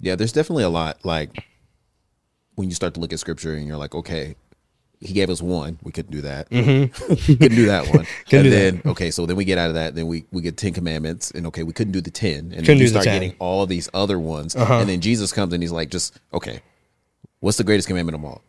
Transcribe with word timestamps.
Yeah, 0.00 0.14
there's 0.16 0.32
definitely 0.32 0.64
a 0.64 0.68
lot 0.68 1.04
like 1.04 1.44
when 2.54 2.68
you 2.68 2.74
start 2.74 2.94
to 2.94 3.00
look 3.00 3.12
at 3.12 3.18
scripture 3.20 3.54
and 3.54 3.66
you're 3.66 3.76
like, 3.76 3.94
okay, 3.94 4.36
he 5.00 5.12
gave 5.12 5.30
us 5.30 5.40
one, 5.40 5.78
we 5.84 5.92
couldn't 5.92 6.10
do 6.10 6.22
that. 6.22 6.48
couldn't 6.50 7.54
do 7.54 7.66
that 7.66 7.86
one. 7.94 8.04
Mm-hmm. 8.28 8.36
And 8.36 8.52
then 8.52 8.82
okay, 8.84 9.10
so 9.10 9.24
then 9.26 9.36
we 9.36 9.44
get 9.44 9.56
out 9.58 9.68
of 9.68 9.74
that, 9.74 9.94
then 9.94 10.06
we 10.06 10.24
we 10.32 10.42
get 10.42 10.56
Ten 10.56 10.72
Commandments, 10.74 11.30
and 11.30 11.46
okay, 11.46 11.62
we 11.62 11.72
couldn't 11.72 11.92
do 11.92 12.00
the 12.00 12.10
ten, 12.10 12.38
and 12.38 12.50
Couldn't 12.50 12.64
then 12.66 12.76
you 12.78 12.84
the 12.84 12.90
start 12.90 13.04
10. 13.04 13.14
getting 13.14 13.36
all 13.38 13.64
these 13.66 13.88
other 13.94 14.18
ones, 14.18 14.54
Uh-huh. 14.54 14.74
and 14.74 14.88
then 14.88 15.00
Jesus 15.00 15.32
comes 15.32 15.52
and 15.54 15.62
he's 15.62 15.72
like, 15.72 15.90
just 15.90 16.18
okay, 16.34 16.60
what's 17.40 17.56
the 17.58 17.64
greatest 17.64 17.88
commandment 17.88 18.16
of 18.16 18.24
all? 18.24 18.42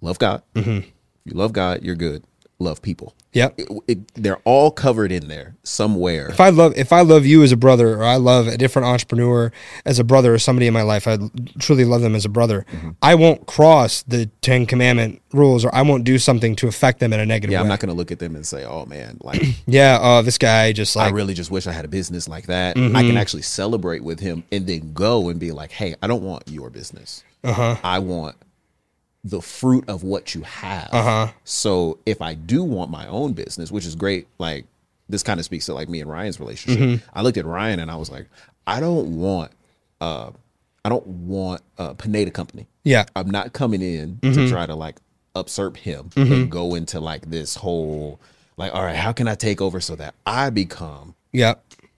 Love 0.00 0.18
God. 0.18 0.42
Mm-hmm. 0.54 0.88
You 1.24 1.32
love 1.34 1.52
God, 1.52 1.82
you're 1.82 1.94
good. 1.96 2.24
Love 2.62 2.80
people. 2.80 3.14
Yep. 3.32 3.54
It- 3.58 3.68
it- 3.88 4.14
they're 4.14 4.36
all 4.44 4.70
covered 4.70 5.10
in 5.10 5.26
there 5.28 5.56
somewhere. 5.64 6.28
If 6.28 6.40
I 6.40 6.50
love 6.50 6.74
if 6.76 6.92
I 6.92 7.00
love 7.00 7.26
you 7.26 7.42
as 7.42 7.50
a 7.50 7.56
brother, 7.56 7.96
or 7.96 8.04
I 8.04 8.16
love 8.16 8.46
a 8.46 8.56
different 8.56 8.86
entrepreneur 8.86 9.50
as 9.84 9.98
a 9.98 10.04
brother, 10.04 10.32
or 10.34 10.38
somebody 10.38 10.66
in 10.66 10.72
my 10.74 10.82
life, 10.82 11.08
I 11.08 11.18
truly 11.58 11.84
love 11.84 12.02
them 12.02 12.14
as 12.14 12.24
a 12.24 12.28
brother. 12.28 12.64
Mm-hmm. 12.70 12.90
I 13.02 13.14
won't 13.16 13.46
cross 13.46 14.02
the 14.06 14.26
Ten 14.42 14.66
Commandment 14.66 15.20
rules, 15.32 15.64
or 15.64 15.74
I 15.74 15.82
won't 15.82 16.04
do 16.04 16.18
something 16.18 16.54
to 16.56 16.68
affect 16.68 17.00
them 17.00 17.12
in 17.12 17.18
a 17.20 17.26
negative 17.26 17.50
Yeah, 17.52 17.58
way. 17.58 17.62
I'm 17.62 17.68
not 17.68 17.80
gonna 17.80 17.94
look 17.94 18.12
at 18.12 18.18
them 18.20 18.36
and 18.36 18.46
say, 18.46 18.64
"Oh 18.64 18.86
man, 18.86 19.18
like 19.22 19.42
yeah, 19.66 19.98
uh, 20.00 20.22
this 20.22 20.38
guy 20.38 20.72
just 20.72 20.96
I 20.96 21.08
really 21.08 21.34
just 21.34 21.50
wish 21.50 21.66
I 21.66 21.72
had 21.72 21.84
a 21.84 21.88
business 21.88 22.28
like 22.28 22.46
that." 22.46 22.76
Mm-hmm. 22.76 22.94
I 22.96 23.02
can 23.02 23.16
actually 23.16 23.42
celebrate 23.42 24.04
with 24.04 24.20
him 24.20 24.44
and 24.52 24.66
then 24.66 24.92
go 24.92 25.28
and 25.30 25.40
be 25.40 25.50
like, 25.52 25.72
"Hey, 25.72 25.94
I 26.02 26.06
don't 26.06 26.22
want 26.22 26.44
your 26.48 26.70
business. 26.70 27.24
uh-huh. 27.42 27.76
I 27.82 27.98
want 27.98 28.36
the 29.24 29.40
fruit 29.40 29.88
of 29.88 30.02
what 30.02 30.34
you 30.34 30.42
have." 30.42 30.88
Uh-huh. 30.92 31.28
So 31.44 31.98
if 32.06 32.20
I 32.22 32.34
do 32.34 32.62
want 32.62 32.90
my 32.90 33.06
own 33.06 33.32
business, 33.32 33.70
which 33.70 33.86
is 33.86 33.94
great, 33.94 34.26
like 34.38 34.64
this 35.08 35.22
kind 35.22 35.38
of 35.38 35.44
speaks 35.44 35.66
to 35.66 35.74
like 35.74 35.88
me 35.88 36.00
and 36.00 36.10
Ryan's 36.10 36.40
relationship. 36.40 36.80
Mm-hmm. 36.82 37.08
I 37.18 37.22
looked 37.22 37.36
at 37.36 37.44
Ryan 37.44 37.80
and 37.80 37.90
I 37.90 37.96
was 37.96 38.10
like, 38.10 38.26
I 38.66 38.80
don't 38.80 39.18
want, 39.18 39.52
uh, 40.00 40.30
I 40.84 40.88
don't 40.88 41.06
want 41.06 41.60
a 41.78 41.94
Pineda 41.94 42.30
company. 42.30 42.66
yeah, 42.84 43.04
I'm 43.14 43.30
not 43.30 43.52
coming 43.52 43.82
in 43.82 44.16
Mm-hmm. 44.22 44.34
to 44.34 44.48
try 44.48 44.64
to 44.66 44.74
like 44.74 44.96
usurp 45.36 45.76
him 45.76 46.10
and 46.16 46.50
go 46.50 46.74
into 46.74 46.98
like 47.00 47.30
this 47.30 47.56
whole 47.56 48.20
like, 48.56 48.74
all 48.74 48.82
right, 48.84 48.96
how 48.96 49.12
can 49.12 49.28
I 49.28 49.34
take 49.34 49.60
over 49.60 49.80
so 49.80 49.96
that 49.96 50.14
I 50.26 50.50
become 50.50 51.14
yeah. 51.32 51.54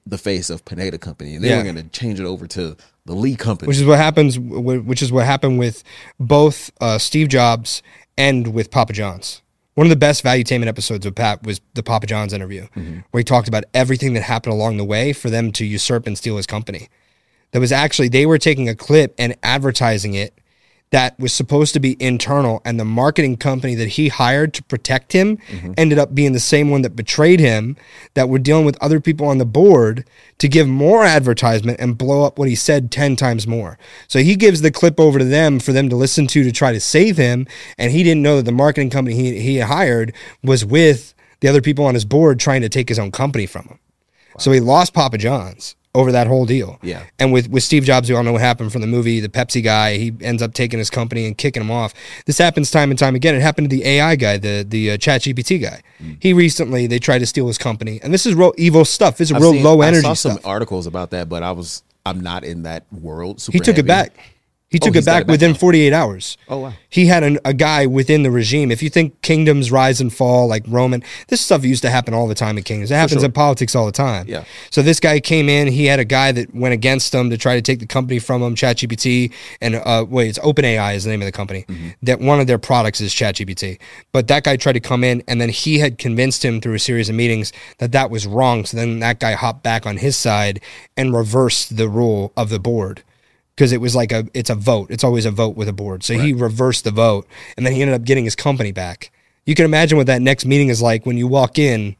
the 0.07 0.19
face 0.19 0.51
of 0.51 0.65
Pineda 0.65 0.99
Company, 0.99 1.35
and 1.35 1.43
then 1.45 1.51
Yeah. 1.51 1.57
we're 1.59 1.73
going 1.73 1.89
to 1.89 1.91
change 1.99 2.21
it 2.21 2.27
over 2.27 2.47
to 2.49 2.77
the 3.07 3.15
Lee 3.15 3.37
Company. 3.37 3.69
Which 3.69 3.79
is 3.79 3.85
what 3.85 3.99
happens. 3.99 4.39
Which 4.39 5.03
is 5.03 5.13
what 5.13 5.27
happened 5.27 5.59
with 5.59 5.83
both 6.19 6.71
uh, 6.81 6.99
Steve 6.99 7.29
Jobs 7.29 7.83
and 8.17 8.55
with 8.55 8.71
Papa 8.71 8.93
John's. 8.93 9.43
One 9.75 9.87
of 9.87 9.91
the 9.91 9.97
best 9.97 10.23
value 10.23 10.45
valuetainment 10.45 10.69
episodes 10.69 11.05
of 11.05 11.17
Pat 11.17 11.43
was 11.43 11.61
the 11.75 11.83
Papa 11.83 12.07
John's 12.07 12.33
interview, 12.33 12.69
where 13.11 13.21
he 13.21 13.25
talked 13.25 13.49
about 13.49 13.65
everything 13.75 14.15
that 14.15 14.23
happened 14.23 14.53
along 14.53 14.77
the 14.77 14.85
way 14.85 15.13
for 15.13 15.31
them 15.31 15.51
to 15.53 15.65
usurp 15.65 16.07
and 16.07 16.17
steal 16.17 16.37
his 16.37 16.47
company. 16.47 16.89
That 17.51 17.59
was 17.59 17.73
actually 17.73 18.09
they 18.09 18.25
were 18.25 18.39
taking 18.39 18.69
a 18.69 18.77
clip 18.77 19.15
and 19.19 19.37
advertising 19.43 20.15
it 20.15 20.39
that 20.95 21.19
was 21.19 21.33
supposed 21.33 21.75
to 21.75 21.81
be 21.81 21.97
internal, 21.99 22.63
and 22.65 22.79
the 22.79 22.85
marketing 22.85 23.37
company 23.37 23.75
that 23.75 23.89
he 23.89 24.07
hired 24.07 24.55
to 24.55 24.63
protect 24.63 25.13
him 25.13 25.39
mm-hmm. 25.39 25.73
ended 25.77 25.99
up 25.99 26.15
being 26.15 26.35
the 26.35 26.39
same 26.39 26.71
one 26.71 26.83
that 26.83 26.95
betrayed 26.95 27.41
him. 27.41 27.77
That 28.15 28.29
were 28.29 28.39
dealing 28.39 28.65
with 28.65 28.81
other 28.81 29.01
people 29.01 29.27
on 29.27 29.39
the 29.39 29.45
board 29.45 30.09
to 30.39 30.47
give 30.47 30.69
more 30.69 31.03
advertisement 31.03 31.81
and 31.81 31.99
blow 31.99 32.23
up 32.25 32.39
what 32.39 32.49
he 32.49 32.55
said 32.55 32.93
ten 32.93 33.17
times 33.17 33.45
more. 33.45 33.77
So 34.07 34.21
he 34.21 34.37
gives 34.37 34.61
the 34.61 34.71
clip 34.71 35.01
over 35.01 35.19
to 35.19 35.25
them 35.25 35.59
for 35.59 35.73
them 35.73 35.89
to 35.89 35.97
listen 35.97 36.29
to 36.29 36.45
to 36.45 36.53
try 36.53 36.73
to 36.73 36.79
save 36.79 37.17
him, 37.17 37.49
and 37.77 37.91
he 37.91 38.05
didn't 38.05 38.23
know 38.23 38.37
that 38.37 38.45
the 38.45 38.53
marketing 38.53 38.91
company 38.91 39.17
he 39.17 39.41
he 39.41 39.59
hired 39.59 40.15
was 40.45 40.65
with 40.65 41.13
the 41.41 41.49
other 41.49 41.61
people 41.61 41.87
on 41.87 41.95
his 41.95 42.05
board 42.05 42.39
trying 42.39 42.61
to 42.61 42.69
take 42.69 42.89
his 42.89 43.01
own 43.01 43.11
company 43.11 43.47
from 43.47 43.67
him. 43.67 43.81
So 44.39 44.53
he 44.53 44.61
lost 44.61 44.95
Papa 44.95 45.19
John's 45.19 45.75
over 45.95 46.11
that 46.13 46.27
whole 46.27 46.45
deal. 46.45 46.79
Yeah. 46.83 47.05
And 47.19 47.33
with, 47.33 47.49
with 47.49 47.63
Steve 47.63 47.85
Jobs, 47.85 48.09
we 48.11 48.17
all 48.17 48.23
know 48.25 48.33
what 48.33 48.41
happened 48.41 48.73
from 48.73 48.81
the 48.81 48.87
movie, 48.87 49.21
the 49.21 49.29
Pepsi 49.29 49.63
guy. 49.63 49.97
He 49.97 50.13
ends 50.21 50.43
up 50.43 50.53
taking 50.53 50.79
his 50.79 50.91
company 50.91 51.27
and 51.27 51.39
kicking 51.39 51.63
him 51.63 51.71
off. 51.71 51.95
This 52.27 52.39
happens 52.39 52.71
time 52.71 52.91
and 52.91 52.99
time 52.99 53.15
again. 53.15 53.35
It 53.35 53.43
happened 53.43 53.71
to 53.71 53.77
the 53.77 53.85
AI 53.87 54.17
guy, 54.17 54.37
the 54.39 54.65
the 54.69 54.93
uh, 54.93 54.97
Chat 54.97 55.23
GPT 55.23 55.63
guy. 55.63 55.83
Mm. 56.03 56.17
He 56.21 56.33
recently 56.33 56.87
they 56.87 56.99
tried 56.99 57.21
to 57.21 57.27
steal 57.27 57.47
his 57.47 57.59
company, 57.59 58.01
and 58.03 58.13
this 58.13 58.27
is 58.27 58.35
real 58.35 58.53
evil 58.59 58.85
stuff. 58.85 59.17
This 59.19 59.31
is 59.31 59.37
I've 59.37 59.43
real 59.43 59.53
seen- 59.53 59.63
low 59.63 59.83
energy 59.83 59.99
I 60.07 60.15
saw 60.15 60.15
stuff. 60.15 60.43
some 60.43 60.51
articles 60.51 60.87
about 60.87 61.11
that, 61.11 61.29
but 61.29 61.43
I 61.43 61.53
was 61.53 61.83
I'm 62.05 62.21
not 62.21 62.45
in 62.45 62.65
that 62.65 62.85
world. 62.93 63.41
Super 63.41 63.57
He 63.57 63.61
took 63.61 63.79
it 63.79 63.87
back. 63.87 64.13
He 64.75 64.81
took 64.81 64.97
he's 64.97 65.05
it 65.05 65.07
back 65.07 65.23
it 65.23 65.27
back 65.27 65.33
within 65.33 65.55
48 65.55 65.93
hours. 65.93 66.37
Oh, 66.49 66.59
wow. 66.59 66.73
He 66.89 67.07
had 67.07 67.23
an, 67.23 67.39
a 67.45 67.55
guy 67.55 67.87
within 67.87 68.25
the 68.25 68.31
regime. 68.33 68.73
If 68.73 68.83
you 68.83 68.91
think 68.91 69.23
kingdoms 69.23 69.71
rise 69.71 70.01
and 70.01 70.13
fall 70.13 70.49
like 70.49 70.65
Roman, 70.67 71.05
this 71.29 71.41
stuff 71.41 71.65
used 71.65 71.83
to 71.83 71.91
happen 71.91 72.13
all 72.13 72.27
the 72.27 72.35
time 72.35 72.59
in 72.59 72.65
kingdoms. 72.65 72.91
It 72.91 72.97
happens 72.97 73.21
sure. 73.21 73.27
in 73.27 73.33
politics 73.33 73.77
all 73.77 73.87
the 73.87 73.93
time. 73.93 74.27
Yeah. 74.27 74.45
So 74.71 74.83
this 74.83 74.99
guy 74.99 75.21
came 75.21 75.49
in. 75.49 75.69
He 75.69 75.87
had 75.87 76.01
a 76.01 76.05
guy 76.05 76.33
that 76.33 76.53
went 76.53 76.75
against 76.75 77.15
him 77.15 77.31
to 77.31 77.39
try 77.39 77.55
to 77.55 77.63
take 77.63 77.79
the 77.79 77.87
company 77.87 78.19
from 78.19 78.43
him, 78.43 78.57
ChatGPT. 78.57 79.33
And 79.61 79.77
uh, 79.77 80.07
wait, 80.09 80.31
it's 80.31 80.41
OpenAI 80.41 80.97
is 80.97 81.05
the 81.05 81.11
name 81.11 81.23
of 81.23 81.27
the 81.27 81.33
company. 81.33 81.67
Mm-hmm. 81.69 81.89
That 82.03 82.19
one 82.19 82.41
of 82.41 82.49
their 82.49 82.59
products 82.59 83.01
is 83.01 83.15
ChatGPT. 83.15 83.79
But 84.11 84.27
that 84.27 84.43
guy 84.43 84.57
tried 84.57 84.73
to 84.73 84.81
come 84.81 85.05
in, 85.05 85.23
and 85.29 85.41
then 85.41 85.51
he 85.51 85.79
had 85.79 85.99
convinced 85.99 86.45
him 86.45 86.61
through 86.61 86.75
a 86.75 86.81
series 86.81 87.09
of 87.09 87.15
meetings 87.15 87.53
that 87.79 87.93
that 87.93 88.11
was 88.11 88.27
wrong. 88.27 88.65
So 88.65 88.77
then 88.77 88.99
that 88.99 89.21
guy 89.21 89.35
hopped 89.35 89.63
back 89.63 89.87
on 89.87 89.99
his 89.99 90.17
side 90.17 90.61
and 90.97 91.15
reversed 91.15 91.77
the 91.77 91.89
rule 91.89 92.33
of 92.37 92.49
the 92.49 92.59
board 92.59 93.05
because 93.55 93.73
it 93.73 93.81
was 93.81 93.95
like 93.95 94.13
a 94.13 94.27
it's 94.35 94.51
a 94.51 94.55
vote. 94.55 94.91
It's 94.91 95.05
always 95.05 95.27
a 95.27 95.31
vote 95.31 95.57
with 95.57 95.69
a 95.69 95.73
board. 95.73 96.03
So 96.03 96.15
he 96.19 96.33
reversed 96.33 96.85
the 96.85 96.91
vote, 96.91 97.27
and 97.57 97.65
then 97.65 97.73
he 97.73 97.83
ended 97.83 97.95
up 97.95 98.05
getting 98.05 98.25
his 98.25 98.37
company 98.37 98.73
back. 98.73 99.11
You 99.47 99.55
can 99.55 99.65
imagine 99.65 99.99
what 99.99 100.07
that 100.07 100.23
next 100.23 100.45
meeting 100.45 100.69
is 100.69 100.81
like 100.83 101.05
when 101.07 101.17
you 101.17 101.27
walk 101.27 101.59
in 101.59 101.97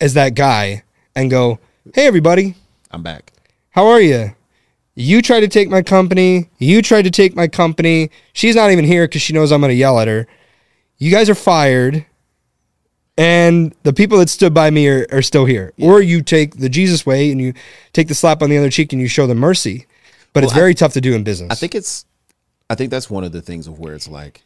as 0.00 0.14
that 0.14 0.34
guy 0.34 0.82
and 1.14 1.30
go, 1.30 1.58
"Hey, 1.94 2.06
everybody, 2.06 2.54
I'm 2.90 3.02
back. 3.02 3.32
how 3.70 3.86
are 3.86 4.00
you? 4.00 4.34
You 4.94 5.22
tried 5.22 5.40
to 5.40 5.48
take 5.48 5.70
my 5.70 5.82
company. 5.82 6.50
You 6.58 6.82
tried 6.82 7.02
to 7.02 7.10
take 7.10 7.34
my 7.34 7.48
company. 7.48 8.10
She's 8.32 8.56
not 8.56 8.70
even 8.70 8.84
here 8.84 9.06
because 9.06 9.22
she 9.22 9.32
knows 9.32 9.52
I'm 9.52 9.60
going 9.60 9.70
to 9.70 9.74
yell 9.74 10.00
at 10.00 10.08
her. 10.08 10.26
You 10.98 11.10
guys 11.10 11.30
are 11.30 11.34
fired." 11.34 12.06
And 13.18 13.74
the 13.82 13.92
people 13.92 14.16
that 14.18 14.30
stood 14.30 14.54
by 14.54 14.70
me 14.70 14.88
are, 14.88 15.06
are 15.12 15.20
still 15.20 15.44
here. 15.44 15.74
Or 15.78 16.00
you 16.00 16.22
take 16.22 16.56
the 16.56 16.70
Jesus 16.70 17.04
way 17.04 17.30
and 17.30 17.38
you 17.38 17.52
take 17.92 18.08
the 18.08 18.14
slap 18.14 18.40
on 18.40 18.48
the 18.48 18.56
other 18.56 18.70
cheek 18.70 18.94
and 18.94 19.02
you 19.02 19.08
show 19.08 19.26
them 19.26 19.36
mercy. 19.36 19.84
But 20.32 20.44
it's 20.44 20.52
Well, 20.52 20.58
I- 20.58 20.62
very 20.62 20.74
tough 20.74 20.92
to 20.94 21.00
do 21.00 21.14
in 21.14 21.24
business. 21.24 21.50
I 21.50 21.54
think 21.54 21.74
it's 21.74 22.04
I 22.68 22.74
think 22.76 22.90
that's 22.90 23.10
one 23.10 23.24
of 23.24 23.32
the 23.32 23.42
things 23.42 23.66
of 23.66 23.78
where 23.80 23.94
it's 23.94 24.08
like 24.08 24.42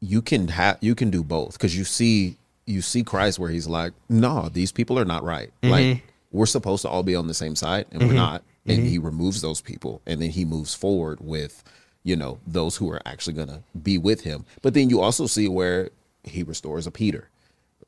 you 0.00 0.20
can 0.22 0.48
have 0.48 0.78
you 0.80 0.94
can 0.94 1.10
do 1.10 1.22
both 1.22 1.52
because 1.52 1.76
you 1.76 1.84
see 1.84 2.36
you 2.66 2.82
see 2.82 3.02
Christ 3.02 3.38
where 3.38 3.50
he's 3.50 3.66
like, 3.66 3.92
no, 4.08 4.48
these 4.50 4.70
people 4.72 4.98
are 4.98 5.04
not 5.04 5.24
right. 5.24 5.50
Mm-hmm. 5.62 5.70
Like 5.70 6.02
we're 6.32 6.46
supposed 6.46 6.82
to 6.82 6.88
all 6.88 7.02
be 7.02 7.16
on 7.16 7.26
the 7.26 7.34
same 7.34 7.56
side 7.56 7.86
and 7.92 8.02
we're 8.06 8.14
not. 8.14 8.42
And 8.66 8.80
Mm-hmm. 8.80 8.88
he 8.88 8.98
removes 8.98 9.40
those 9.40 9.60
people 9.62 10.02
and 10.06 10.20
then 10.20 10.30
he 10.30 10.44
moves 10.44 10.74
forward 10.74 11.18
with, 11.20 11.64
you 12.04 12.14
know, 12.14 12.38
those 12.46 12.76
who 12.76 12.90
are 12.90 13.00
actually 13.06 13.32
gonna 13.32 13.62
be 13.82 13.96
with 13.98 14.20
him. 14.20 14.44
But 14.62 14.74
then 14.74 14.90
you 14.90 15.00
also 15.00 15.26
see 15.26 15.48
where 15.48 15.88
he 16.24 16.42
restores 16.42 16.86
a 16.86 16.90
Peter, 16.90 17.30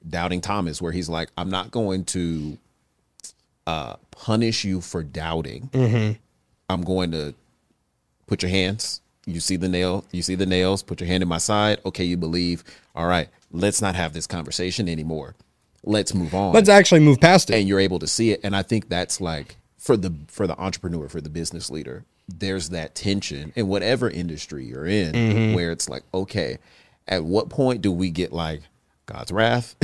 doubting 0.08 0.40
Thomas, 0.40 0.80
where 0.80 0.90
he's 0.92 1.10
like, 1.10 1.28
I'm 1.36 1.50
not 1.50 1.70
going 1.70 2.04
to 2.06 2.56
uh 3.66 3.96
punish 4.10 4.64
you 4.64 4.80
for 4.80 5.02
doubting. 5.02 5.68
Mm-hmm. 5.72 6.18
I'm 6.68 6.82
going 6.82 7.10
to 7.12 7.34
put 8.26 8.42
your 8.42 8.50
hands. 8.50 9.00
You 9.26 9.40
see 9.40 9.56
the 9.56 9.68
nail. 9.68 10.04
You 10.10 10.22
see 10.22 10.34
the 10.34 10.46
nails. 10.46 10.82
Put 10.82 11.00
your 11.00 11.06
hand 11.08 11.22
in 11.22 11.28
my 11.28 11.38
side. 11.38 11.78
Okay, 11.86 12.04
you 12.04 12.16
believe. 12.16 12.64
All 12.94 13.06
right, 13.06 13.28
let's 13.52 13.80
not 13.80 13.94
have 13.94 14.12
this 14.12 14.26
conversation 14.26 14.88
anymore. 14.88 15.34
Let's 15.84 16.14
move 16.14 16.34
on. 16.34 16.52
Let's 16.52 16.68
actually 16.68 17.00
move 17.00 17.20
past 17.20 17.50
it. 17.50 17.54
and 17.58 17.68
you're 17.68 17.80
able 17.80 17.98
to 18.00 18.06
see 18.06 18.30
it. 18.30 18.40
And 18.44 18.54
I 18.56 18.62
think 18.62 18.88
that's 18.88 19.20
like 19.20 19.56
for 19.78 19.96
the 19.96 20.12
for 20.28 20.46
the 20.46 20.58
entrepreneur, 20.58 21.08
for 21.08 21.20
the 21.20 21.28
business 21.30 21.70
leader. 21.70 22.04
There's 22.28 22.68
that 22.70 22.94
tension 22.94 23.52
in 23.56 23.66
whatever 23.68 24.08
industry 24.08 24.64
you're 24.64 24.86
in, 24.86 25.12
Mm-hmm. 25.12 25.54
where 25.54 25.72
it's 25.72 25.88
like, 25.88 26.04
okay, 26.14 26.58
at 27.08 27.24
what 27.24 27.48
point 27.48 27.82
do 27.82 27.90
we 27.92 28.10
get 28.10 28.32
like 28.32 28.62
God's 29.06 29.32
wrath, 29.32 29.74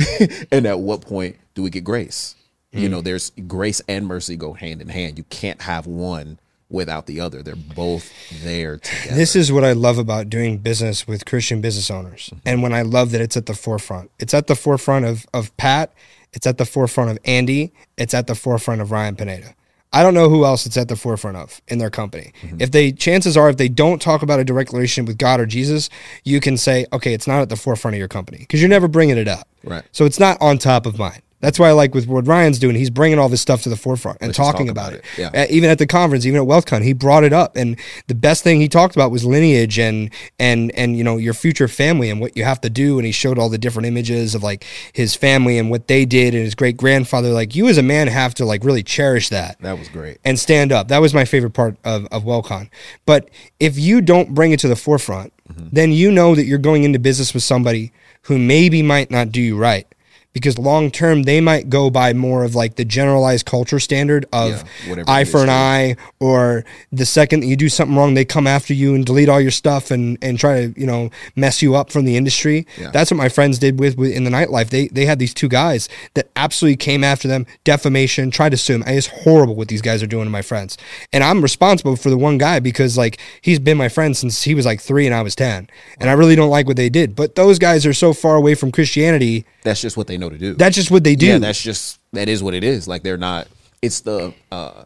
and 0.51 0.65
at 0.65 0.79
what 0.79 1.01
point 1.01 1.35
do 1.53 1.61
we 1.63 1.69
get 1.69 1.83
grace? 1.83 2.35
You 2.71 2.87
Mm. 2.87 2.91
know, 2.91 3.01
there's 3.01 3.31
grace 3.47 3.81
and 3.89 4.07
mercy 4.07 4.35
go 4.37 4.53
hand 4.53 4.81
in 4.81 4.87
hand. 4.89 5.17
You 5.17 5.25
can't 5.25 5.61
have 5.63 5.85
one 5.85 6.39
without 6.69 7.07
the 7.07 7.19
other. 7.19 7.41
They're 7.41 7.55
both 7.55 8.11
there 8.43 8.77
together. 8.77 9.15
This 9.15 9.35
is 9.35 9.51
what 9.51 9.63
I 9.63 9.73
love 9.73 9.97
about 9.97 10.29
doing 10.29 10.57
business 10.59 11.07
with 11.07 11.25
Christian 11.25 11.61
business 11.61 11.89
owners. 11.89 12.29
Mm-hmm. 12.29 12.47
And 12.47 12.63
when 12.63 12.73
I 12.73 12.83
love 12.83 13.11
that 13.11 13.21
it's 13.21 13.37
at 13.37 13.47
the 13.47 13.53
forefront. 13.53 14.11
It's 14.19 14.33
at 14.33 14.47
the 14.47 14.55
forefront 14.55 15.05
of, 15.05 15.25
of 15.33 15.55
Pat, 15.57 15.93
it's 16.33 16.45
at 16.45 16.57
the 16.57 16.65
forefront 16.65 17.09
of 17.09 17.19
Andy, 17.25 17.73
it's 17.97 18.13
at 18.13 18.27
the 18.27 18.35
forefront 18.35 18.81
of 18.81 18.91
Ryan 18.91 19.15
Pineda. 19.15 19.55
I 19.91 20.03
don't 20.03 20.13
know 20.13 20.29
who 20.29 20.45
else 20.45 20.67
it's 20.67 20.77
at 20.77 20.87
the 20.87 20.95
forefront 20.95 21.37
of 21.37 21.61
in 21.67 21.79
their 21.79 21.89
company. 21.89 22.31
Mm-hmm. 22.43 22.61
If 22.61 22.71
they 22.71 22.91
chances 22.91 23.35
are 23.35 23.49
if 23.49 23.57
they 23.57 23.69
don't 23.69 23.99
talk 23.99 24.21
about 24.21 24.39
a 24.39 24.43
direct 24.43 24.71
relationship 24.71 25.07
with 25.07 25.17
God 25.17 25.39
or 25.39 25.47
Jesus, 25.47 25.89
you 26.23 26.39
can 26.39 26.57
say, 26.57 26.85
okay, 26.93 27.13
it's 27.13 27.25
not 27.25 27.41
at 27.41 27.49
the 27.49 27.55
forefront 27.55 27.95
of 27.95 27.99
your 27.99 28.07
company 28.07 28.39
because 28.39 28.61
you're 28.61 28.69
never 28.69 28.87
bringing 28.87 29.17
it 29.17 29.27
up. 29.27 29.47
Right. 29.63 29.83
So 29.91 30.05
it's 30.05 30.19
not 30.19 30.37
on 30.41 30.59
top 30.59 30.85
of 30.85 30.99
mind. 30.99 31.23
That's 31.41 31.57
why 31.57 31.69
I 31.69 31.71
like 31.71 31.93
with 31.95 32.05
what 32.07 32.27
Ryan's 32.27 32.59
doing. 32.59 32.75
He's 32.75 32.89
bringing 32.89 33.17
all 33.17 33.29
this 33.29 33.39
stuff 33.39 33.61
to 33.63 33.69
the 33.69 33.77
forefront 33.77 34.17
and 34.19 34.27
Let's 34.29 34.37
talking 34.37 34.67
talk 34.67 34.71
about, 34.71 34.93
about 34.93 34.99
it. 34.99 35.05
it. 35.17 35.33
Yeah. 35.33 35.43
Uh, 35.43 35.47
even 35.49 35.69
at 35.69 35.77
the 35.79 35.87
conference, 35.87 36.25
even 36.25 36.41
at 36.41 36.47
WealthCon, 36.47 36.83
he 36.83 36.91
brought 36.93 37.23
it 37.23 37.31
up. 37.31 37.55
And 37.55 37.77
the 38.07 38.15
best 38.15 38.43
thing 38.43 38.59
he 38.59 38.67
talked 38.67 38.95
about 38.95 39.09
was 39.11 39.23
lineage 39.23 39.79
and 39.79 40.09
and 40.37 40.69
and 40.75 40.97
you 40.97 41.03
know 41.03 41.15
your 41.17 41.33
future 41.33 41.67
family 41.69 42.09
and 42.09 42.19
what 42.19 42.35
you 42.35 42.43
have 42.43 42.59
to 42.61 42.69
do. 42.69 42.97
And 42.99 43.05
he 43.05 43.11
showed 43.13 43.39
all 43.39 43.47
the 43.47 43.57
different 43.57 43.87
images 43.87 44.35
of 44.35 44.43
like 44.43 44.65
his 44.91 45.15
family 45.15 45.57
and 45.57 45.69
what 45.69 45.87
they 45.87 46.03
did 46.05 46.33
and 46.35 46.43
his 46.43 46.55
great 46.55 46.75
grandfather. 46.75 47.29
Like 47.29 47.55
you 47.55 47.67
as 47.69 47.77
a 47.77 47.83
man 47.83 48.07
have 48.07 48.33
to 48.35 48.45
like 48.45 48.63
really 48.65 48.83
cherish 48.83 49.29
that 49.29 49.57
That 49.61 49.79
was 49.79 49.87
great. 49.87 50.17
and 50.25 50.37
stand 50.37 50.71
up. 50.73 50.89
That 50.89 50.99
was 51.01 51.13
my 51.13 51.23
favorite 51.25 51.53
part 51.53 51.77
of, 51.85 52.05
of 52.07 52.23
WealthCon. 52.23 52.69
But 53.05 53.29
if 53.59 53.77
you 53.79 54.01
don't 54.01 54.33
bring 54.33 54.51
it 54.51 54.59
to 54.59 54.67
the 54.67 54.75
forefront, 54.75 55.31
then 55.71 55.91
you 55.91 56.11
know 56.11 56.35
that 56.35 56.43
you're 56.45 56.57
going 56.59 56.83
into 56.83 56.99
business 56.99 57.33
with 57.33 57.43
somebody 57.43 57.91
who 58.23 58.37
maybe 58.37 58.83
might 58.83 59.09
not 59.09 59.31
do 59.31 59.41
you 59.41 59.57
right. 59.57 59.87
Because 60.31 60.59
long 60.59 60.91
term, 60.91 61.23
they 61.23 61.41
might 61.41 61.69
go 61.69 61.89
by 61.89 62.13
more 62.13 62.43
of 62.43 62.53
like 62.53 62.75
the 62.75 62.85
generalized 62.85 63.45
culture 63.47 63.79
standard 63.79 64.25
of 64.31 64.63
Yeah, 64.87 65.03
eye 65.07 65.23
for 65.23 65.41
an 65.43 65.49
eye, 65.49 65.95
or 66.19 66.63
the 66.91 67.05
second 67.05 67.39
that 67.39 67.47
you 67.47 67.55
do 67.55 67.67
something 67.67 67.97
wrong, 67.97 68.13
they 68.13 68.25
come 68.25 68.45
after 68.45 68.73
you 68.73 68.93
and 68.93 69.05
delete 69.05 69.27
all 69.27 69.41
your 69.41 69.51
stuff 69.51 69.89
and, 69.89 70.17
and 70.21 70.37
try 70.37 70.67
to 70.67 70.79
you 70.79 70.85
know 70.85 71.09
mess 71.35 71.61
you 71.63 71.75
up 71.75 71.91
from 71.91 72.05
the 72.05 72.15
industry. 72.15 72.67
Yeah. 72.77 72.91
That's 72.91 73.09
what 73.09 73.17
my 73.17 73.27
friends 73.29 73.57
did 73.57 73.79
with, 73.79 73.97
with 73.97 74.11
in 74.11 74.23
the 74.23 74.29
nightlife. 74.29 74.69
They 74.69 74.87
they 74.89 75.05
had 75.05 75.17
these 75.17 75.33
two 75.33 75.49
guys 75.49 75.89
that 76.13 76.29
absolutely 76.35 76.77
came 76.77 77.03
after 77.03 77.27
them, 77.27 77.47
defamation, 77.63 78.29
tried 78.29 78.49
to 78.49 78.57
sue 78.57 78.73
them. 78.73 78.83
It's 78.85 79.07
horrible 79.07 79.55
what 79.55 79.67
these 79.67 79.81
guys 79.81 80.03
are 80.03 80.07
doing 80.07 80.25
to 80.25 80.29
my 80.29 80.43
friends, 80.43 80.77
and 81.11 81.23
I'm 81.23 81.41
responsible 81.41 81.95
for 81.95 82.11
the 82.11 82.17
one 82.17 82.37
guy 82.37 82.59
because 82.59 82.97
like 82.97 83.19
he's 83.41 83.59
been 83.59 83.77
my 83.77 83.89
friend 83.89 84.15
since 84.15 84.43
he 84.43 84.53
was 84.53 84.65
like 84.65 84.79
three 84.79 85.07
and 85.07 85.15
I 85.15 85.23
was 85.23 85.35
ten, 85.35 85.67
and 85.99 86.07
I 86.07 86.13
really 86.13 86.35
don't 86.35 86.51
like 86.51 86.67
what 86.67 86.77
they 86.77 86.89
did. 86.89 87.15
But 87.15 87.33
those 87.35 87.57
guys 87.57 87.85
are 87.85 87.93
so 87.93 88.13
far 88.13 88.35
away 88.35 88.53
from 88.53 88.71
Christianity. 88.71 89.45
That's 89.63 89.81
just 89.81 89.97
what 89.97 90.07
they 90.07 90.17
know 90.17 90.29
to 90.29 90.37
do. 90.37 90.53
That's 90.53 90.75
just 90.75 90.91
what 90.91 91.03
they 91.03 91.15
do. 91.15 91.27
Yeah, 91.27 91.37
that's 91.39 91.61
just 91.61 91.99
that 92.13 92.29
is 92.29 92.41
what 92.41 92.53
it 92.53 92.63
is. 92.63 92.87
Like 92.87 93.03
they're 93.03 93.17
not. 93.17 93.47
It's 93.81 94.01
the. 94.01 94.33
uh 94.51 94.85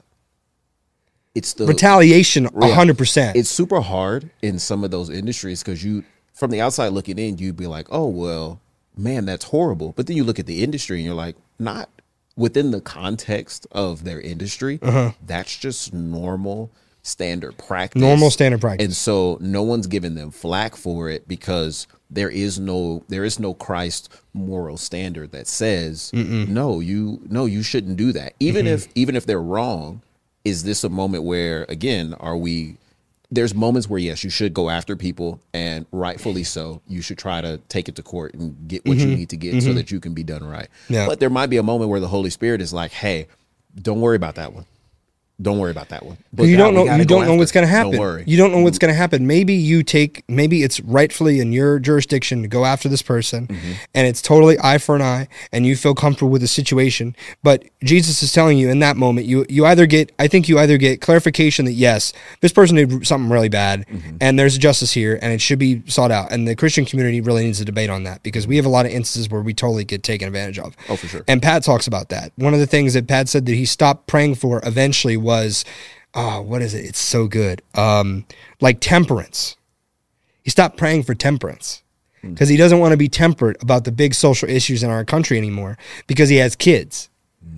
It's 1.36 1.54
the 1.54 1.66
retaliation, 1.66 2.48
Yeah. 2.60 2.70
hundred 2.76 2.98
percent. 2.98 3.36
It's 3.38 3.50
super 3.50 3.82
hard 3.82 4.30
in 4.42 4.60
some 4.60 4.84
of 4.84 4.92
those 4.92 5.10
industries 5.10 5.64
because 5.64 5.84
you, 5.84 6.04
from 6.34 6.52
the 6.52 6.62
outside 6.62 6.90
looking 6.90 7.18
in, 7.18 7.38
you'd 7.38 7.58
be 7.58 7.68
like, 7.68 7.88
"Oh 7.92 8.08
well, 8.08 8.60
man, 8.96 9.26
that's 9.26 9.46
horrible." 9.46 9.94
But 9.96 10.08
then 10.08 10.16
you 10.18 10.24
look 10.24 10.40
at 10.40 10.46
the 10.46 10.64
industry 10.64 10.98
and 10.98 11.06
you're 11.06 11.16
like, 11.16 11.36
not 11.60 11.90
within 12.36 12.72
the 12.72 12.82
context 12.82 13.66
of 13.72 14.04
their 14.04 14.20
industry. 14.22 14.80
Uh-huh. 14.82 15.12
That's 15.26 15.56
just 15.58 15.94
normal 15.94 16.72
standard 17.04 17.58
practice. 17.58 18.02
Normal 18.02 18.32
standard 18.32 18.62
practice. 18.62 18.86
And 18.86 18.96
so 18.96 19.38
no 19.42 19.62
one's 19.62 19.88
giving 19.88 20.16
them 20.16 20.32
flack 20.32 20.76
for 20.76 21.10
it 21.10 21.28
because 21.28 21.86
there 22.10 22.30
is 22.30 22.60
no 22.60 23.04
there 23.10 23.24
is 23.24 23.40
no 23.40 23.54
Christ 23.54 24.10
moral 24.34 24.78
standard 24.78 25.32
that 25.32 25.48
says 25.48 26.12
no 26.14 26.80
you 26.80 27.22
no 27.30 27.46
you 27.46 27.62
shouldn't 27.64 27.98
do 27.98 28.12
that 28.14 28.34
even 28.40 28.66
Mm-hmm. 28.66 28.74
if 28.76 28.88
even 28.96 29.16
if 29.16 29.26
they're 29.26 29.42
wrong 29.42 30.02
is 30.46 30.64
this 30.64 30.84
a 30.84 30.90
moment 30.90 31.24
where 31.24 31.66
again 31.70 32.14
are 32.20 32.38
we 32.38 32.78
there's 33.32 33.56
moments 33.56 33.90
where 33.90 34.00
yes 34.00 34.24
you 34.24 34.30
should 34.30 34.54
go 34.54 34.70
after 34.70 34.96
people 34.96 35.40
and 35.56 35.88
rightfully 35.92 36.44
so 36.44 36.82
you 36.88 37.02
should 37.02 37.18
try 37.18 37.42
to 37.42 37.58
take 37.70 37.90
it 37.90 37.96
to 37.96 38.04
court 38.04 38.34
and 38.36 38.56
get 38.68 38.86
what 38.86 38.98
you 38.98 39.08
need 39.08 39.30
to 39.30 39.38
get 39.38 39.62
so 39.64 39.74
that 39.74 39.90
you 39.90 40.00
can 40.00 40.14
be 40.14 40.24
done 40.24 40.44
right 40.44 40.68
Mm-hmm. 40.86 40.94
Yeah. 40.94 41.08
but 41.08 41.20
there 41.20 41.32
might 41.32 41.48
be 41.48 41.58
a 41.58 41.64
moment 41.64 41.90
where 41.90 42.00
the 42.00 42.08
holy 42.08 42.30
spirit 42.30 42.62
is 42.62 42.74
like 42.74 42.92
hey 42.92 43.28
don't 43.82 44.02
worry 44.02 44.16
about 44.18 44.36
that 44.36 44.54
one 44.54 44.66
don't 45.42 45.58
worry 45.58 45.72
about 45.72 45.90
that 45.90 46.06
one 46.06 46.16
but 46.32 46.44
you 46.44 46.56
don't 46.56 46.74
know 46.76 46.84
you 46.96 47.06
don't 47.06 47.22
know 47.22 47.32
after 47.32 47.38
what's 47.38 47.52
going 47.52 47.66
to 47.66 47.70
happen 47.72 47.92
don't 47.94 48.00
worry 48.00 48.24
you 48.28 48.38
don't 48.38 48.52
know 48.52 48.60
what's 48.60 48.78
going 48.78 48.92
to 48.94 48.96
happen 48.98 49.26
maybe 49.26 49.54
you 49.54 49.82
take 49.84 50.24
maybe 50.30 50.62
it's 50.64 50.80
rightfully 50.82 51.40
in 51.40 51.52
your 51.52 51.80
jurisdiction 51.80 52.42
to 52.44 52.48
go 52.48 52.66
after 52.66 52.88
this 52.88 53.02
person 53.02 53.48
Mm-hmm. 53.48 53.72
and 53.96 54.08
it's 54.08 54.22
totally 54.22 54.58
eye 54.64 54.78
for 54.78 54.96
an 54.96 55.02
eye 55.02 55.28
and 55.52 55.66
you 55.66 55.76
feel 55.76 55.96
comfortable 55.96 56.30
with 56.32 56.42
the 56.42 56.48
situation 56.48 57.16
but 57.42 57.64
jesus 57.84 58.22
is 58.22 58.32
telling 58.32 58.58
you 58.58 58.70
in 58.70 58.80
that 58.80 58.96
moment 58.96 59.26
you 59.28 59.44
you 59.50 59.66
either 59.66 59.86
get 59.88 60.12
i 60.20 60.28
think 60.28 60.48
you 60.48 60.60
either 60.60 60.78
get 60.78 61.02
clarification 61.02 61.66
that 61.66 61.74
yes 61.74 62.14
this 62.42 62.54
person 62.54 62.76
did 62.78 63.06
something 63.06 63.30
really 63.32 63.50
bad 63.50 63.86
Mm-hmm. 63.88 64.18
and 64.22 64.38
there's 64.40 64.58
justice 64.58 64.94
here 64.94 65.18
and 65.22 65.34
it 65.34 65.42
should 65.42 65.60
be 65.60 65.82
sought 65.88 66.12
out 66.12 66.32
and 66.32 66.48
the 66.48 66.56
christian 66.56 66.86
community 66.86 67.22
really 67.22 67.44
needs 67.44 67.60
a 67.60 67.66
debate 67.66 67.90
on 67.90 68.04
that 68.04 68.22
because 68.24 68.46
we 68.48 68.56
have 68.58 68.66
a 68.66 68.70
lot 68.70 68.86
of 68.86 68.92
instances 68.92 69.30
where 69.30 69.42
we 69.42 69.54
totally 69.54 69.84
get 69.84 70.04
taken 70.04 70.28
advantage 70.28 70.60
of 70.60 70.76
Oh, 70.90 70.96
for 70.96 71.08
sure. 71.08 71.24
and 71.28 71.42
Pat 71.42 71.64
talks 71.64 71.88
about 71.88 72.10
that. 72.10 72.32
One 72.36 72.54
of 72.54 72.60
the 72.60 72.66
things 72.68 72.94
that 72.94 73.08
Pat 73.08 73.30
said 73.30 73.46
that 73.46 73.56
he 73.56 73.66
stopped 73.66 74.06
praying 74.08 74.36
for 74.36 74.62
eventually 74.64 75.16
was, 75.24 75.66
oh, 76.14 76.42
what 76.42 76.62
is 76.62 76.74
it? 76.74 76.86
It's 76.86 77.00
so 77.00 77.28
good. 77.28 77.62
Um, 77.76 78.26
like 78.62 78.80
temperance. 78.80 79.58
He 80.44 80.50
stopped 80.50 80.78
praying 80.78 81.04
for 81.04 81.16
temperance 81.16 81.84
because 82.22 82.50
he 82.50 82.58
doesn't 82.58 82.80
want 82.80 82.92
to 82.92 82.98
be 82.98 83.10
temperate 83.10 83.62
about 83.62 83.84
the 83.84 83.92
big 83.92 84.14
social 84.14 84.50
issues 84.50 84.84
in 84.84 84.90
our 84.90 85.04
country 85.06 85.38
anymore 85.38 85.78
because 86.08 86.30
he 86.30 86.38
has 86.38 86.56
kids. 86.56 87.10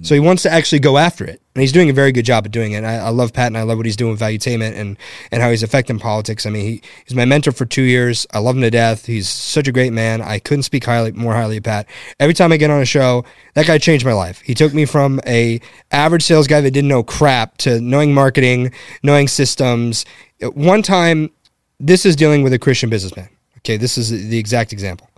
So 0.05 0.13
he 0.13 0.19
wants 0.19 0.43
to 0.43 0.51
actually 0.51 0.79
go 0.79 0.99
after 0.99 1.25
it, 1.25 1.41
and 1.55 1.61
he's 1.61 1.71
doing 1.71 1.89
a 1.89 1.93
very 1.93 2.11
good 2.11 2.25
job 2.25 2.45
at 2.45 2.51
doing 2.51 2.73
it. 2.73 2.83
I, 2.83 2.97
I 2.97 3.09
love 3.09 3.33
Pat, 3.33 3.47
and 3.47 3.57
I 3.57 3.63
love 3.63 3.77
what 3.77 3.87
he's 3.87 3.95
doing 3.95 4.11
with 4.11 4.19
Valuetainment 4.19 4.77
and 4.77 4.97
and 5.31 5.41
how 5.41 5.49
he's 5.49 5.63
affecting 5.63 5.97
politics. 5.97 6.45
I 6.45 6.51
mean, 6.51 6.63
he, 6.63 6.81
he's 7.05 7.15
my 7.15 7.25
mentor 7.25 7.51
for 7.51 7.65
two 7.65 7.81
years. 7.81 8.27
I 8.31 8.37
love 8.37 8.55
him 8.55 8.61
to 8.61 8.69
death. 8.69 9.07
He's 9.07 9.27
such 9.27 9.67
a 9.67 9.71
great 9.71 9.93
man. 9.93 10.21
I 10.21 10.37
couldn't 10.37 10.61
speak 10.61 10.85
highly 10.85 11.11
more 11.13 11.33
highly 11.33 11.57
of 11.57 11.63
Pat. 11.63 11.87
Every 12.19 12.35
time 12.35 12.51
I 12.51 12.57
get 12.57 12.69
on 12.69 12.81
a 12.81 12.85
show, 12.85 13.25
that 13.55 13.65
guy 13.65 13.79
changed 13.79 14.05
my 14.05 14.13
life. 14.13 14.41
He 14.41 14.53
took 14.53 14.75
me 14.75 14.85
from 14.85 15.19
a 15.25 15.59
average 15.91 16.23
sales 16.23 16.45
guy 16.45 16.61
that 16.61 16.69
didn't 16.69 16.89
know 16.89 17.01
crap 17.01 17.57
to 17.59 17.81
knowing 17.81 18.13
marketing, 18.13 18.73
knowing 19.01 19.27
systems. 19.27 20.05
At 20.39 20.55
One 20.55 20.83
time, 20.83 21.31
this 21.79 22.05
is 22.05 22.15
dealing 22.15 22.43
with 22.43 22.53
a 22.53 22.59
Christian 22.59 22.91
businessman. 22.91 23.29
Okay, 23.59 23.77
this 23.77 23.97
is 23.97 24.11
the 24.11 24.37
exact 24.37 24.71
example 24.71 25.09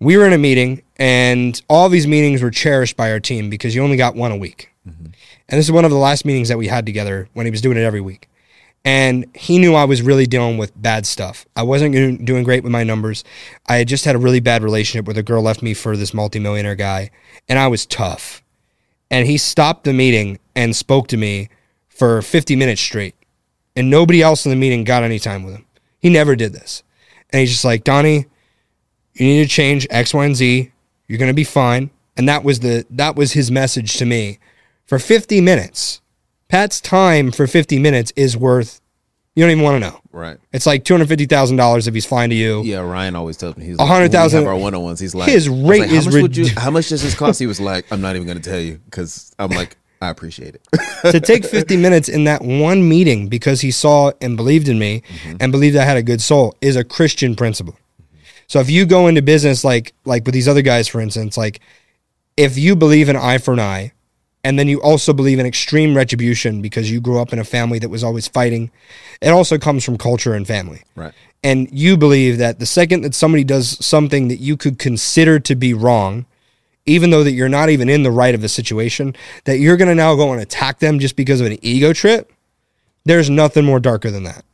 we 0.00 0.16
were 0.16 0.26
in 0.26 0.32
a 0.32 0.38
meeting 0.38 0.82
and 0.96 1.60
all 1.68 1.88
these 1.88 2.06
meetings 2.06 2.42
were 2.42 2.50
cherished 2.50 2.96
by 2.96 3.10
our 3.10 3.20
team 3.20 3.50
because 3.50 3.74
you 3.74 3.82
only 3.82 3.96
got 3.96 4.14
one 4.14 4.32
a 4.32 4.36
week. 4.36 4.70
Mm-hmm. 4.88 5.06
And 5.48 5.58
this 5.58 5.66
is 5.66 5.72
one 5.72 5.84
of 5.84 5.90
the 5.90 5.96
last 5.96 6.24
meetings 6.24 6.48
that 6.48 6.58
we 6.58 6.68
had 6.68 6.86
together 6.86 7.28
when 7.32 7.46
he 7.46 7.50
was 7.50 7.60
doing 7.60 7.76
it 7.76 7.82
every 7.82 8.00
week. 8.00 8.28
And 8.84 9.26
he 9.34 9.58
knew 9.58 9.74
I 9.74 9.84
was 9.84 10.00
really 10.00 10.26
dealing 10.26 10.58
with 10.58 10.80
bad 10.80 11.06
stuff. 11.06 11.44
I 11.56 11.64
wasn't 11.64 11.92
doing- 11.92 12.24
doing 12.24 12.44
great 12.44 12.62
with 12.62 12.70
my 12.70 12.84
numbers. 12.84 13.24
I 13.66 13.78
had 13.78 13.88
just 13.88 14.04
had 14.04 14.14
a 14.14 14.18
really 14.18 14.38
bad 14.38 14.62
relationship 14.62 15.06
where 15.06 15.14
the 15.14 15.24
girl 15.24 15.42
left 15.42 15.60
me 15.60 15.74
for 15.74 15.96
this 15.96 16.14
multimillionaire 16.14 16.76
guy, 16.76 17.10
and 17.48 17.58
I 17.58 17.66
was 17.66 17.84
tough. 17.84 18.42
And 19.10 19.26
he 19.26 19.38
stopped 19.38 19.84
the 19.84 19.92
meeting 19.92 20.38
and 20.54 20.74
spoke 20.74 21.08
to 21.08 21.16
me 21.16 21.48
for 21.88 22.22
50 22.22 22.54
minutes 22.54 22.80
straight. 22.80 23.14
And 23.74 23.90
nobody 23.90 24.22
else 24.22 24.46
in 24.46 24.50
the 24.50 24.56
meeting 24.56 24.84
got 24.84 25.02
any 25.02 25.18
time 25.18 25.42
with 25.42 25.54
him. 25.54 25.66
He 25.98 26.08
never 26.08 26.36
did 26.36 26.52
this. 26.52 26.82
And 27.30 27.40
he's 27.40 27.50
just 27.50 27.64
like, 27.64 27.82
Donnie, 27.82 28.26
you 29.20 29.26
need 29.26 29.42
to 29.42 29.48
change 29.48 29.86
X, 29.90 30.14
Y, 30.14 30.24
and 30.24 30.36
Z. 30.36 30.70
You're 31.08 31.18
gonna 31.18 31.34
be 31.34 31.44
fine. 31.44 31.90
And 32.16 32.28
that 32.28 32.44
was 32.44 32.60
the 32.60 32.86
that 32.90 33.16
was 33.16 33.32
his 33.32 33.50
message 33.50 33.94
to 33.98 34.06
me 34.06 34.38
for 34.86 34.98
50 34.98 35.40
minutes. 35.40 36.00
Pat's 36.48 36.80
time 36.80 37.32
for 37.32 37.46
50 37.46 37.78
minutes 37.78 38.12
is 38.16 38.36
worth 38.36 38.80
you 39.34 39.44
don't 39.44 39.50
even 39.50 39.64
want 39.64 39.74
to 39.82 39.90
know. 39.90 40.00
right 40.12 40.38
It's 40.52 40.64
like 40.64 40.84
two 40.84 40.94
hundred 40.94 41.08
fifty 41.08 41.26
thousand 41.26 41.58
dollars 41.58 41.86
if 41.86 41.92
he's 41.92 42.06
flying 42.06 42.30
to 42.30 42.36
you. 42.36 42.62
Yeah, 42.62 42.78
Ryan 42.78 43.14
always 43.16 43.36
tells 43.36 43.56
me 43.56 43.66
he's 43.66 43.76
A 43.76 43.80
like, 43.80 43.88
hundred 43.88 44.10
thousand- 44.10 44.44
have 44.44 44.48
Our 44.48 44.56
one 44.56 44.74
on 44.74 44.82
ones, 44.82 44.98
he's 44.98 45.14
like 45.14 45.28
His 45.28 45.48
rate 45.48 45.80
like, 45.80 45.90
how 45.90 45.96
is 45.96 46.06
much 46.06 46.14
would 46.14 46.36
you- 46.36 46.48
How 46.56 46.70
much 46.70 46.88
does 46.88 47.02
this 47.02 47.14
cost? 47.14 47.38
He 47.38 47.46
was 47.46 47.60
like, 47.60 47.84
I'm 47.92 48.00
not 48.00 48.16
even 48.16 48.26
going 48.26 48.40
to 48.40 48.50
tell 48.50 48.58
you 48.58 48.80
because 48.86 49.34
I'm 49.38 49.50
like, 49.50 49.76
I 50.00 50.08
appreciate 50.08 50.54
it. 50.54 50.62
to 51.10 51.20
take 51.20 51.44
50 51.44 51.76
minutes 51.76 52.08
in 52.08 52.24
that 52.24 52.42
one 52.42 52.88
meeting 52.88 53.28
because 53.28 53.60
he 53.60 53.70
saw 53.70 54.12
and 54.20 54.36
believed 54.36 54.68
in 54.68 54.78
me 54.78 55.02
mm-hmm. 55.06 55.36
and 55.40 55.52
believed 55.52 55.76
I 55.76 55.84
had 55.84 55.98
a 55.98 56.02
good 56.02 56.22
soul 56.22 56.54
is 56.62 56.76
a 56.76 56.84
Christian 56.84 57.36
principle. 57.36 57.76
So 58.46 58.60
if 58.60 58.70
you 58.70 58.86
go 58.86 59.08
into 59.08 59.22
business 59.22 59.64
like 59.64 59.92
like 60.04 60.24
with 60.24 60.34
these 60.34 60.48
other 60.48 60.62
guys, 60.62 60.88
for 60.88 61.00
instance, 61.00 61.36
like 61.36 61.60
if 62.36 62.58
you 62.58 62.76
believe 62.76 63.08
in 63.08 63.16
eye 63.16 63.38
for 63.38 63.54
an 63.54 63.60
eye, 63.60 63.92
and 64.46 64.56
then 64.56 64.68
you 64.68 64.80
also 64.80 65.12
believe 65.12 65.40
in 65.40 65.46
extreme 65.46 65.96
retribution 65.96 66.62
because 66.62 66.88
you 66.88 67.00
grew 67.00 67.20
up 67.20 67.32
in 67.32 67.40
a 67.40 67.44
family 67.44 67.80
that 67.80 67.88
was 67.88 68.04
always 68.04 68.28
fighting, 68.28 68.70
it 69.20 69.30
also 69.30 69.58
comes 69.58 69.84
from 69.84 69.98
culture 69.98 70.34
and 70.34 70.46
family. 70.46 70.82
right. 70.94 71.12
And 71.42 71.68
you 71.72 71.96
believe 71.96 72.38
that 72.38 72.60
the 72.60 72.66
second 72.66 73.02
that 73.02 73.14
somebody 73.14 73.42
does 73.42 73.84
something 73.84 74.28
that 74.28 74.36
you 74.36 74.56
could 74.56 74.78
consider 74.78 75.38
to 75.40 75.54
be 75.54 75.74
wrong, 75.74 76.26
even 76.86 77.10
though 77.10 77.24
that 77.24 77.32
you're 77.32 77.48
not 77.48 77.70
even 77.70 77.88
in 77.88 78.04
the 78.04 78.10
right 78.10 78.34
of 78.34 78.40
the 78.40 78.48
situation, 78.48 79.16
that 79.44 79.58
you're 79.58 79.76
going 79.76 79.88
to 79.88 79.94
now 79.94 80.14
go 80.14 80.32
and 80.32 80.40
attack 80.40 80.78
them 80.78 81.00
just 81.00 81.16
because 81.16 81.40
of 81.40 81.48
an 81.48 81.58
ego 81.60 81.92
trip, 81.92 82.32
there's 83.04 83.28
nothing 83.28 83.64
more 83.64 83.80
darker 83.80 84.10
than 84.10 84.22
that. 84.24 84.44